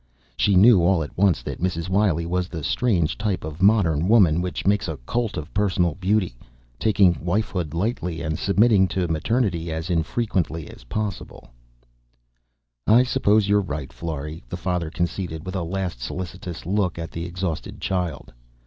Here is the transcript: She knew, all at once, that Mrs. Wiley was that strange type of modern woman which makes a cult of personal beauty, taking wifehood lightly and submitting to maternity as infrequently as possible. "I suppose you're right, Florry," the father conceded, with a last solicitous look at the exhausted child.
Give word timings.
She 0.35 0.55
knew, 0.55 0.81
all 0.81 1.03
at 1.03 1.15
once, 1.15 1.43
that 1.43 1.61
Mrs. 1.61 1.87
Wiley 1.87 2.25
was 2.25 2.47
that 2.49 2.65
strange 2.65 3.19
type 3.19 3.43
of 3.43 3.61
modern 3.61 4.07
woman 4.07 4.41
which 4.41 4.65
makes 4.65 4.87
a 4.87 4.97
cult 5.05 5.37
of 5.37 5.53
personal 5.53 5.93
beauty, 5.93 6.35
taking 6.79 7.23
wifehood 7.23 7.75
lightly 7.75 8.19
and 8.23 8.39
submitting 8.39 8.87
to 8.87 9.07
maternity 9.07 9.71
as 9.71 9.91
infrequently 9.91 10.67
as 10.71 10.85
possible. 10.85 11.51
"I 12.87 13.03
suppose 13.03 13.47
you're 13.47 13.61
right, 13.61 13.93
Florry," 13.93 14.43
the 14.49 14.57
father 14.57 14.89
conceded, 14.89 15.45
with 15.45 15.55
a 15.55 15.61
last 15.61 16.01
solicitous 16.01 16.65
look 16.65 16.97
at 16.97 17.11
the 17.11 17.25
exhausted 17.25 17.79
child. 17.79 18.33